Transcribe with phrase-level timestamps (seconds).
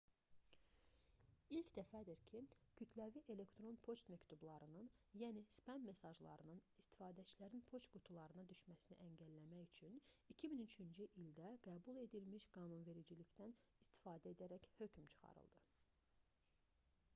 [1.57, 2.39] i̇lk dəfədir ki
[2.79, 4.87] kütləvi e-poçt məktublarının
[5.23, 9.99] yəni spam mesajlarının istifadəçilərin poçt qutularına düşməsini əngəlləmək üçün
[10.37, 13.53] 2003-cü ildə qəbul edilmiş qanunvericilikdən
[13.85, 15.67] istifadə edərək hökm çıxarıldı